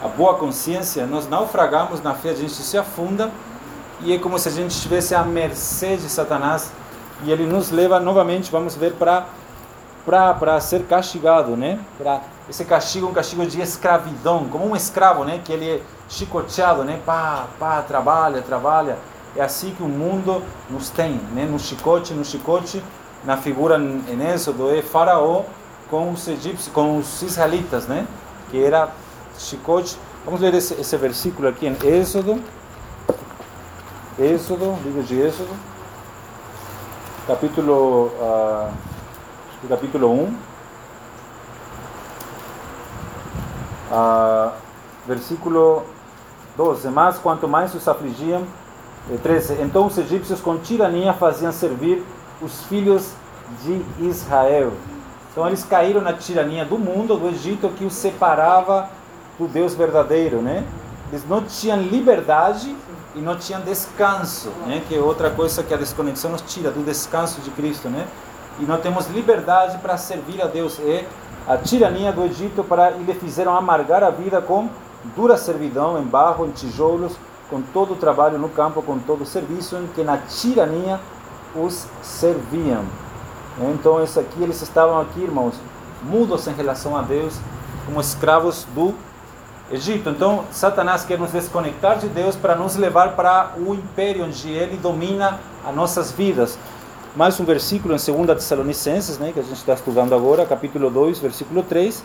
[0.03, 3.31] a boa consciência, nós naufragamos na fé, a gente se afunda
[4.01, 6.73] e é como se a gente estivesse à mercê de Satanás
[7.23, 9.27] e ele nos leva novamente, vamos ver, para
[10.07, 11.79] para ser castigado, né?
[11.99, 15.41] Para esse castigo, um castigo de escravidão, como um escravo, né?
[15.45, 16.99] Que ele é chicoteado, né?
[17.05, 18.99] Pá, pá, trabalha, trabalha.
[19.37, 21.45] É assim que o mundo nos tem, né?
[21.45, 22.83] No chicote, no chicote,
[23.25, 25.43] na figura em Êxodo é Faraó
[25.91, 28.07] com os egípcios, com os israelitas, né?
[28.51, 28.89] Que era
[29.41, 29.99] chicote.
[30.25, 32.41] Vamos ler esse, esse versículo aqui em Êxodo.
[34.19, 35.55] Êxodo, livro de Êxodo,
[37.27, 38.71] capítulo, uh,
[39.69, 40.35] capítulo 1.
[43.93, 44.53] Uh,
[45.07, 45.85] versículo
[46.57, 46.89] 12.
[46.91, 48.45] Mas quanto mais os afligiam,
[49.23, 49.55] 13.
[49.55, 52.05] Eh, então os egípcios com tirania faziam servir
[52.43, 53.13] os filhos
[53.65, 54.73] de Israel.
[55.33, 58.89] Então eles caíram na tirania do mundo, do Egito, que os separava
[59.41, 60.63] do Deus verdadeiro, né?
[61.11, 62.77] Eles não tinham liberdade
[63.15, 64.83] e não tinham descanso, né?
[64.87, 68.07] Que é outra coisa que a desconexão nos tira do descanso de Cristo, né?
[68.61, 70.79] E não temos liberdade para servir a Deus.
[70.81, 71.07] É
[71.49, 74.69] a tirania do Egito para e lhe fizeram amargar a vida com
[75.17, 77.15] dura servidão em barro, em tijolos,
[77.49, 81.01] com todo o trabalho no campo, com todo o serviço em que na tirania
[81.57, 82.85] os serviam.
[83.75, 85.55] Então, isso aqui, eles estavam aqui, irmãos,
[86.03, 87.35] mudos em relação a Deus,
[87.87, 88.95] como escravos do
[89.71, 90.11] Egito.
[90.11, 94.77] Então, Satanás quer nos desconectar de Deus para nos levar para o império onde ele
[94.77, 96.59] domina as nossas vidas.
[97.15, 101.21] Mais um versículo em 2 Tessalonicenses, né, que a gente está estudando agora, capítulo 2,
[101.21, 102.05] versículo 3.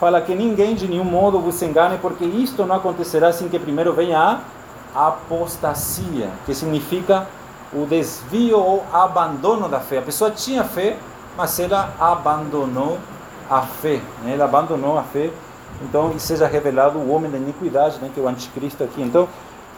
[0.00, 3.92] Fala que ninguém de nenhum modo vos engane, porque isto não acontecerá sem que primeiro
[3.92, 4.40] venha
[4.94, 7.28] a apostasia, que significa
[7.72, 9.98] o desvio ou abandono da fé.
[9.98, 10.96] A pessoa tinha fé,
[11.36, 12.98] mas ela abandonou
[13.48, 14.00] a fé.
[14.24, 14.34] Né?
[14.34, 15.30] Ela abandonou a fé.
[15.82, 18.10] Então, e seja revelado o homem da iniquidade, né?
[18.12, 19.02] que é o anticristo aqui.
[19.02, 19.28] Então,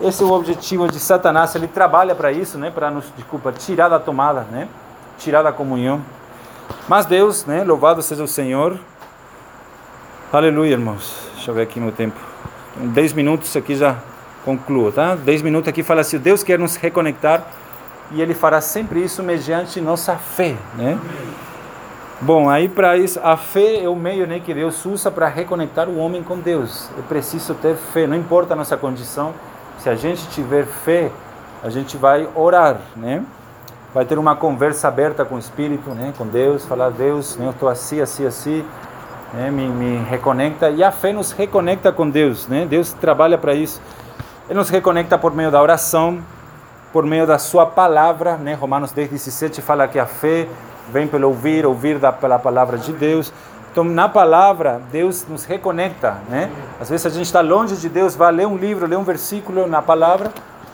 [0.01, 1.55] esse é o objetivo de Satanás.
[1.55, 2.71] Ele trabalha para isso, né?
[2.71, 4.69] para nos, desculpa, tirar da tomada, né?
[5.19, 6.03] tirar da comunhão.
[6.89, 7.65] Mas Deus, né?
[7.65, 8.79] louvado seja o Senhor.
[10.33, 11.29] Aleluia, irmãos.
[11.35, 12.19] Deixa eu ver aqui meu tempo.
[12.81, 13.97] Em 10 minutos aqui já
[14.45, 15.15] concluo, tá?
[15.15, 17.45] 10 minutos aqui fala assim: Deus quer nos reconectar
[18.11, 20.99] e ele fará sempre isso mediante nossa fé, né?
[22.21, 25.89] Bom, aí para isso, a fé é o meio né, que Deus usa para reconectar
[25.89, 26.89] o homem com Deus.
[26.97, 29.35] É preciso ter fé, não importa a nossa condição.
[29.79, 31.11] Se a gente tiver fé,
[31.63, 33.25] a gente vai orar, né?
[33.93, 36.15] Vai ter uma conversa aberta com o Espírito, né?
[36.17, 37.47] Com Deus, falar Deus, né?
[37.47, 38.65] eu estou assim, assim, assim,
[39.33, 39.51] né?
[39.51, 42.65] me, me reconecta e a fé nos reconecta com Deus, né?
[42.65, 43.83] Deus trabalha para isso.
[44.49, 46.21] Ele nos reconecta por meio da oração,
[46.93, 48.55] por meio da sua palavra, né?
[48.55, 50.49] Romanos 10, 17 fala que a fé
[50.93, 53.33] vem pelo ouvir, ouvir da, pela palavra de Deus.
[53.73, 56.51] Então, na palavra, Deus nos reconecta, né?
[56.81, 59.67] Às vezes a gente está longe de Deus, vai ler um livro, ler um versículo
[59.67, 60.31] na palavra,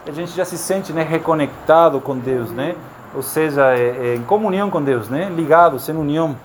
[0.06, 2.74] a gente já se sente né, reconectado com Deus, né?
[3.14, 5.30] Ou seja, é, é, em comunhão com Deus, né?
[5.34, 6.36] Ligados, em união.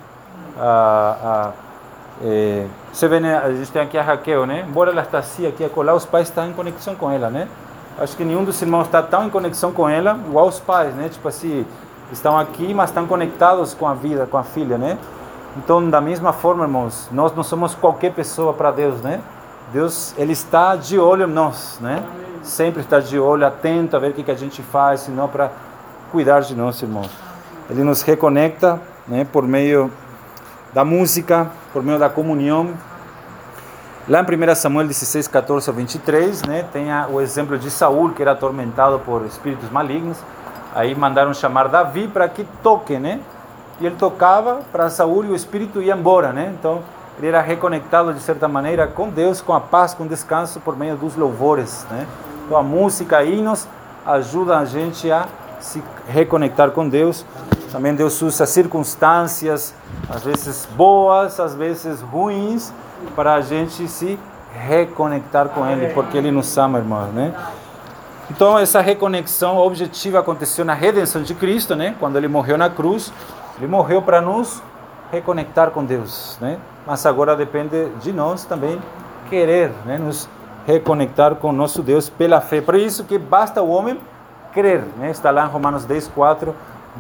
[0.58, 1.52] A, a,
[2.24, 4.66] é, você vê, né, a gente tem aqui a Raquel, né?
[4.68, 7.48] Embora ela está assim, aqui colar, os pais estão em conexão com ela, né?
[7.98, 11.10] Acho que nenhum dos irmãos está tão em conexão com ela, igual os pais, né?
[11.10, 11.66] Tipo assim,
[12.12, 14.98] estão aqui, mas estão conectados com a vida, com a filha, né?
[15.58, 19.22] Então, da mesma forma, irmãos, nós não somos qualquer pessoa para Deus, né?
[19.72, 22.04] Deus, Ele está de olho em nós, né?
[22.44, 25.52] Sempre está de olho, atento a ver o que a gente faz, senão para
[26.12, 27.10] cuidar de nós, irmãos.
[27.70, 29.26] Ele nos reconecta, né?
[29.32, 29.92] Por meio
[30.74, 32.74] da música, por meio da comunhão,
[34.08, 38.22] Lá em 1 Samuel 16, 14 a 23, né, tem o exemplo de Saul, que
[38.22, 40.20] era atormentado por espíritos malignos.
[40.76, 43.22] Aí mandaram chamar Davi para que toque, né?
[43.80, 46.54] E ele tocava para Saul e o espírito ia embora, né?
[46.60, 46.82] Então,
[47.18, 50.76] ele era reconectado de certa maneira com Deus, com a paz, com o descanso por
[50.78, 52.06] meio dos louvores, né?
[52.46, 53.66] Então, a música, hinos
[54.06, 55.28] ajuda a gente a
[55.62, 57.26] se reconectar com Deus.
[57.72, 59.74] Também Deus usa circunstâncias,
[60.10, 62.72] às vezes boas, às vezes ruins,
[63.16, 64.20] para a gente se
[64.54, 67.34] reconectar com Ele, porque Ele nos ama, irmãos, né?
[68.30, 71.96] Então essa reconexão objetiva aconteceu na redenção de Cristo, né?
[72.00, 73.14] Quando Ele morreu na cruz,
[73.58, 74.62] Ele morreu para nos
[75.12, 76.58] reconectar com Deus, né?
[76.88, 78.82] Mas agora depende de nós também
[79.30, 79.98] querer, né?
[79.98, 80.28] Nos
[80.66, 82.62] reconectar com nosso Deus pela fé.
[82.62, 84.00] Por isso que basta o homem
[84.54, 85.12] crer, né?
[85.12, 86.56] Está lá em Romanos 10, 4,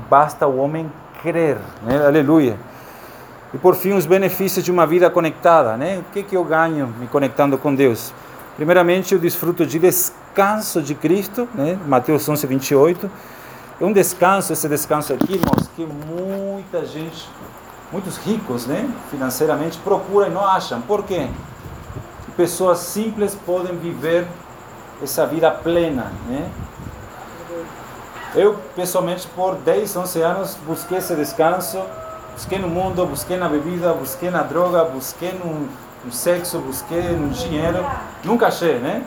[0.09, 0.91] basta o homem
[1.23, 2.05] crer, né?
[2.05, 2.55] Aleluia.
[3.53, 5.99] E por fim, os benefícios de uma vida conectada, né?
[5.99, 8.13] O que que eu ganho me conectando com Deus?
[8.55, 11.77] Primeiramente, eu desfruto de descanso de Cristo, né?
[11.85, 13.11] Mateus 11, 28.
[13.81, 17.27] É um descanso, esse descanso aqui, irmãos, que muita gente,
[17.91, 20.81] muitos ricos, né, financeiramente, procuram e não acham.
[20.81, 21.27] Por quê?
[22.37, 24.25] Pessoas simples podem viver
[25.03, 26.49] essa vida plena, né?
[28.33, 31.81] Eu, pessoalmente, por 10, 11 anos, busquei esse descanso
[32.35, 35.69] Busquei no mundo, busquei na bebida, busquei na droga, busquei no,
[36.05, 37.83] no sexo, busquei no dinheiro.
[38.23, 39.03] Nunca achei, né?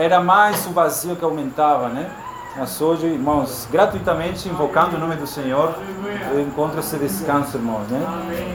[0.00, 2.10] Era mais o vazio que aumentava, né?
[2.56, 5.74] Mas hoje, irmãos, gratuitamente invocando o nome do Senhor,
[6.78, 7.86] esse descanso, irmãos.
[7.88, 8.00] Né?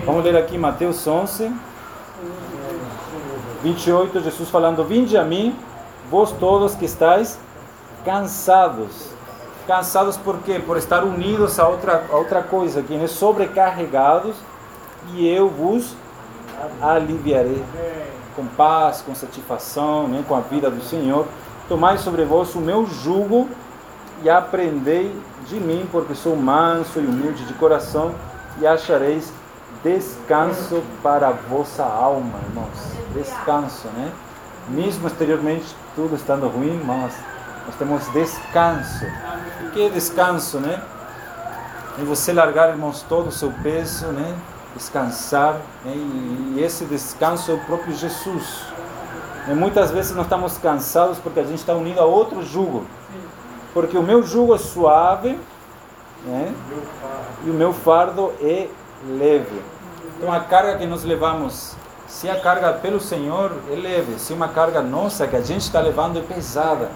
[0.05, 1.53] Vamos ler aqui Mateus 11,
[3.61, 5.55] 28, Jesus falando: Vinde a mim,
[6.09, 7.39] vós todos que estáis
[8.03, 9.11] cansados.
[9.67, 10.59] Cansados por quê?
[10.59, 14.36] Por estar unidos a outra, a outra coisa, que é sobrecarregados,
[15.13, 15.95] e eu vos
[16.82, 17.64] aliviarei
[18.36, 21.28] com paz, com satisfação, né, com a vida do Senhor.
[21.68, 23.49] Tomai sobre vós o meu jugo
[24.24, 25.16] e aprendei
[25.47, 28.14] de mim, porque sou manso e humilde de coração,
[28.59, 29.32] e achareis
[29.84, 32.78] descanso para a vossa alma, irmãos.
[33.14, 34.12] Descanso, né?
[34.70, 37.14] Mesmo exteriormente tudo estando ruim, mas
[37.66, 39.05] nós temos descanso.
[39.66, 40.82] O que é descanso, né?
[41.99, 44.36] É você largar, irmãos, todo o seu peso, né?
[44.76, 48.63] Descansar, e esse descanso é o próprio Jesus.
[49.47, 52.86] E muitas vezes nós estamos cansados porque a gente está unido a outro jugo.
[53.74, 55.38] Porque o meu jugo é suave
[56.26, 56.53] né?
[57.45, 58.67] e o meu fardo é
[59.07, 59.61] leve.
[60.17, 61.76] Então a carga que nós levamos,
[62.07, 65.80] se a carga pelo Senhor é leve, se uma carga nossa que a gente está
[65.80, 66.89] levando é pesada,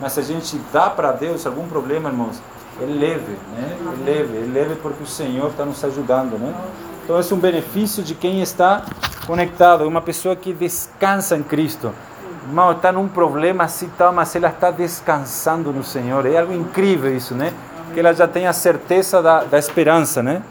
[0.00, 2.40] mas se a gente dá para Deus algum problema, irmãos,
[2.80, 3.76] é leve, né?
[3.78, 6.52] É leve, é leve porque o Senhor está nos ajudando, né?
[7.04, 8.82] Então é um benefício de quem está
[9.26, 11.92] conectado, uma pessoa que descansa em Cristo.
[12.46, 16.26] Irmão, está num problema assim, tal, mas ela está descansando no Senhor.
[16.26, 17.52] É algo incrível isso, né?
[17.92, 20.42] Que ela já tem a certeza da, da esperança, né?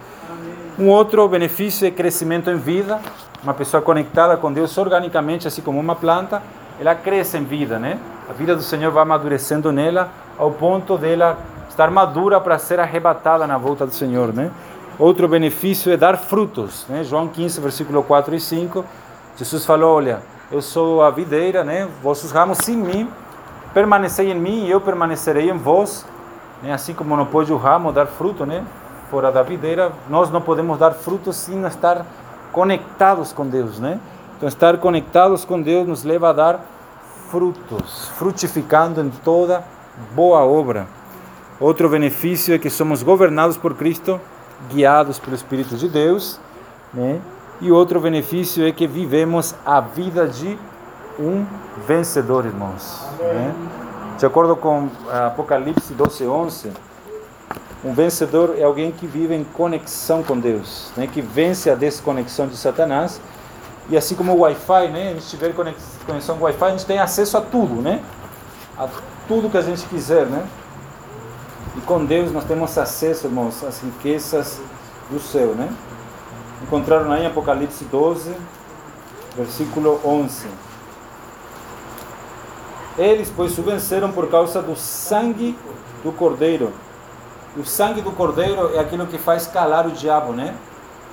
[0.78, 3.00] Um outro benefício é crescimento em vida.
[3.44, 6.42] Uma pessoa conectada com Deus organicamente, assim como uma planta,
[6.80, 7.98] ela cresce em vida, né?
[8.30, 11.38] A vida do Senhor vai amadurecendo nela ao ponto dela
[11.70, 14.52] estar madura para ser arrebatada na volta do Senhor, né?
[15.00, 17.04] Outro benefício é dar frutos, né?
[17.04, 18.86] João 15, versículo 4 e 5,
[19.38, 20.22] Jesus falou, olha,
[20.52, 21.88] eu sou a videira, né?
[22.04, 23.10] Vossos ramos em mim,
[23.74, 26.06] permanecei em mim e eu permanecerei em vós,
[26.62, 26.74] né?
[26.74, 28.64] Assim como não pode o ramo dar fruto, né?
[29.10, 32.06] Fora da videira, nós não podemos dar frutos sem estar
[32.52, 34.00] conectados com Deus, né?
[34.38, 36.60] Então, estar conectados com Deus nos leva a dar
[37.30, 39.64] frutos, frutificando em toda
[40.14, 40.88] boa obra.
[41.60, 44.20] Outro benefício é que somos governados por Cristo,
[44.70, 46.40] guiados pelo Espírito de Deus,
[46.94, 47.20] né?
[47.60, 50.58] E outro benefício é que vivemos a vida de
[51.20, 51.46] um
[51.88, 53.02] vencedor, irmãos.
[53.20, 53.54] Né?
[54.18, 56.72] De acordo com Apocalipse 12, 11,
[57.84, 61.06] um vencedor é alguém que vive em conexão com Deus, né?
[61.06, 63.22] que vence a desconexão de Satanás
[63.90, 65.10] e assim como o Wi-Fi, né?
[65.10, 68.02] A gente tiver conexão com Wi-Fi, a gente tem acesso a tudo, né?
[68.78, 68.88] A
[69.28, 70.46] tudo que a gente quiser, né?
[71.78, 74.60] E com Deus nós temos acesso, irmãos, às riquezas
[75.10, 75.74] do céu, né?
[76.62, 78.36] Encontraram aí em Apocalipse 12,
[79.36, 80.48] versículo 11.
[82.98, 85.58] Eles, pois, o venceram por causa do sangue
[86.04, 86.74] do Cordeiro.
[87.56, 90.56] O sangue do Cordeiro é aquilo que faz calar o diabo, né?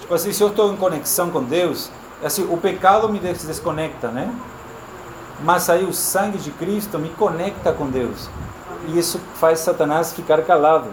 [0.00, 1.90] Tipo assim, se eu estou em conexão com Deus,
[2.22, 4.32] assim, o pecado me desconecta, né?
[5.40, 8.28] Mas aí o sangue de Cristo me conecta com Deus.
[8.86, 10.88] E isso faz Satanás ficar calado.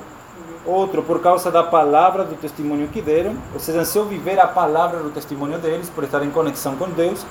[0.66, 4.48] Outro, por causa da palavra do testemunho que deram, ou seja, se eu viver a
[4.48, 7.24] palavra do testemunho deles, por estar em conexão com Deus,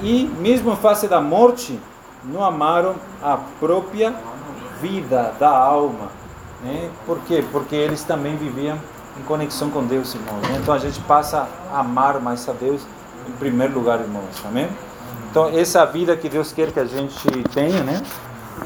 [0.00, 1.78] e mesmo em face da morte,
[2.22, 4.14] não amaram a própria
[4.80, 6.08] vida da alma.
[6.62, 6.88] Né?
[7.04, 7.44] Por quê?
[7.50, 8.78] Porque eles também viviam
[9.18, 10.40] em conexão com Deus, irmãos.
[10.48, 10.58] Né?
[10.62, 12.82] Então a gente passa a amar mais a Deus
[13.28, 14.42] em primeiro lugar, irmãos.
[14.44, 14.68] Amém?
[15.30, 18.02] Então, essa vida que Deus quer que a gente tenha, né?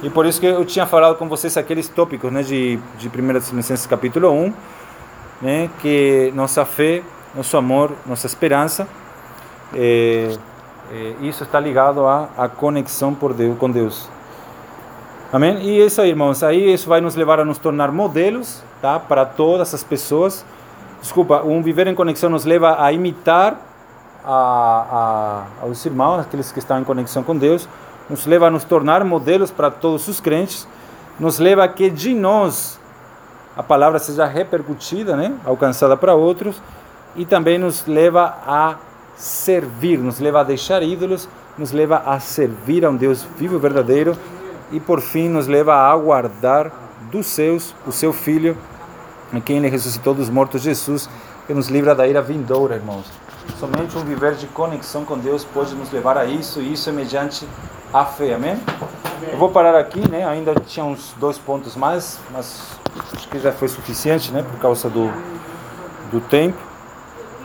[0.03, 3.33] E por isso que eu tinha falado com vocês aqueles tópicos, né, de, de 1
[3.35, 4.53] Tessalonicenses capítulo 1,
[5.41, 7.03] né, que nossa fé,
[7.35, 8.87] nosso amor, nossa esperança,
[9.75, 10.37] é,
[10.93, 14.09] é, isso está ligado à, à conexão por Deus, com Deus.
[15.33, 15.59] Amém?
[15.63, 19.25] E isso aí, irmãos, aí isso vai nos levar a nos tornar modelos, tá, para
[19.25, 20.45] todas as pessoas.
[21.01, 23.57] Desculpa, um viver em conexão nos leva a imitar
[24.25, 27.69] a, a, aos irmãos, aqueles que estão em conexão com Deus,
[28.09, 30.67] nos leva a nos tornar modelos para todos os crentes,
[31.19, 32.81] nos leva a que de nós
[33.57, 36.61] a palavra seja repercutida, né, alcançada para outros,
[37.15, 38.77] e também nos leva a
[39.17, 43.59] servir, nos leva a deixar ídolos, nos leva a servir a um Deus vivo e
[43.59, 44.17] verdadeiro,
[44.71, 46.73] e por fim nos leva a aguardar
[47.11, 48.57] dos seus o seu Filho,
[49.33, 51.09] em quem ele ressuscitou dos mortos, Jesus,
[51.47, 53.07] que nos livra da ira vindoura, irmãos.
[53.59, 56.93] Somente um viver de conexão com Deus pode nos levar a isso, e isso é
[56.93, 57.47] mediante
[57.93, 58.59] a fé, amém?
[59.31, 60.27] Eu vou parar aqui, né?
[60.27, 62.79] Ainda tinha uns dois pontos mais, mas
[63.15, 64.43] acho que já foi suficiente, né?
[64.43, 65.13] Por causa do,
[66.11, 66.57] do tempo,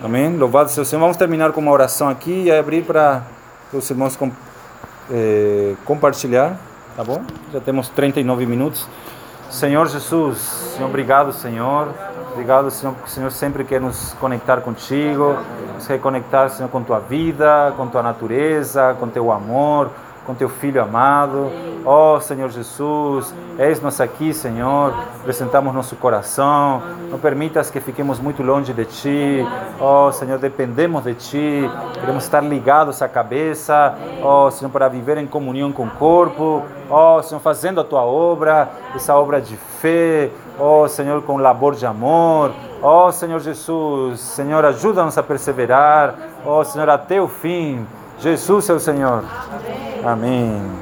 [0.01, 0.37] amém?
[0.37, 1.01] Louvado seja o Senhor.
[1.01, 3.23] Vamos terminar com uma oração aqui e abrir para
[3.73, 4.31] os irmãos com,
[5.11, 6.57] eh, compartilhar,
[6.95, 7.21] tá bom?
[7.51, 8.87] Já temos 39 minutos.
[9.49, 11.89] Senhor Jesus, Senhor, obrigado, Senhor.
[12.31, 15.37] Obrigado, Senhor, porque o Senhor sempre quer nos conectar contigo,
[15.73, 19.89] nos reconectar, Senhor, com tua vida, com tua natureza, com teu amor,
[20.27, 21.49] com teu Filho amado.
[21.85, 26.81] Ó oh, Senhor Jesus, eis-nos aqui, Senhor, apresentamos nosso coração.
[27.09, 29.47] Não permitas que fiquemos muito longe de Ti.
[29.79, 31.71] Ó oh, Senhor, dependemos de Ti.
[31.93, 33.95] Queremos estar ligados à cabeça.
[34.21, 36.63] Ó oh, Senhor, para viver em comunhão com o corpo.
[36.89, 40.29] Ó Senhor, fazendo a Tua obra, essa obra de fé.
[40.59, 42.51] Ó Senhor, com labor de amor.
[42.81, 46.15] Ó Senhor Jesus, Senhor, ajuda-nos a perseverar.
[46.45, 47.87] Ó Senhor, até o fim.
[48.19, 49.23] Jesus é o Senhor.
[50.03, 50.77] Amém.